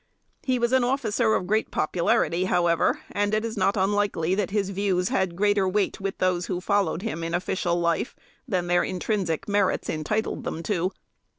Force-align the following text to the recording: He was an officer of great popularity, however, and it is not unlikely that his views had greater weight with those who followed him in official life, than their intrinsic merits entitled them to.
He 0.41 0.57
was 0.57 0.71
an 0.71 0.83
officer 0.83 1.35
of 1.35 1.45
great 1.45 1.69
popularity, 1.69 2.45
however, 2.45 3.01
and 3.11 3.35
it 3.35 3.45
is 3.45 3.55
not 3.55 3.77
unlikely 3.77 4.33
that 4.33 4.49
his 4.49 4.71
views 4.71 5.09
had 5.09 5.35
greater 5.35 5.69
weight 5.69 6.01
with 6.01 6.17
those 6.17 6.47
who 6.47 6.59
followed 6.59 7.03
him 7.03 7.23
in 7.23 7.35
official 7.35 7.75
life, 7.79 8.15
than 8.47 8.65
their 8.65 8.83
intrinsic 8.83 9.47
merits 9.47 9.91
entitled 9.91 10.43
them 10.43 10.63
to. 10.63 10.91